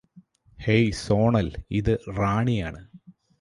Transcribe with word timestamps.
hey 0.57 0.91
Sonal 1.01 1.49
ഇത് 1.71 1.93
റാണിയാണ് 2.17 2.81